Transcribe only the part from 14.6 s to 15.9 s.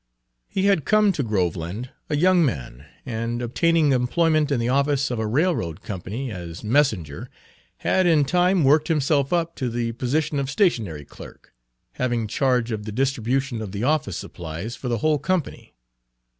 for the whole company.